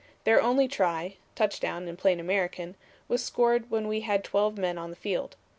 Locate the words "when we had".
3.69-4.23